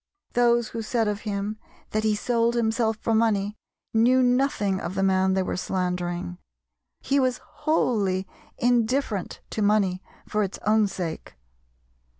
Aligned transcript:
Those 0.33 0.69
who 0.69 0.81
said 0.81 1.07
of 1.07 1.21
him 1.29 1.59
that 1.91 2.03
he 2.03 2.15
sold 2.15 2.55
himself 2.55 2.97
for 2.97 3.13
money 3.13 3.55
knew 3.93 4.23
nothing 4.23 4.79
of 4.81 4.95
the 4.95 5.03
man 5.03 5.35
they 5.35 5.43
were 5.43 5.55
slandering. 5.55 6.39
He 7.01 7.19
was 7.19 7.37
wholly 7.37 8.27
indifferent 8.57 9.41
to 9.51 9.61
money 9.61 10.01
for 10.27 10.41
its 10.41 10.57
own 10.65 10.87
sake. 10.87 11.35